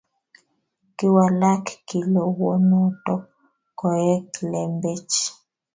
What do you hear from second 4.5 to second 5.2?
lembech